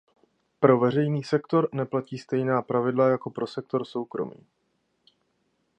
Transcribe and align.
Pro 0.59 0.79
veřejný 0.79 1.23
sektor 1.23 1.69
neplatí 1.73 2.17
stejná 2.17 2.61
pravidla 2.61 3.09
jako 3.09 3.29
pro 3.29 3.47
sektor 3.47 3.85
soukromý. 3.85 4.47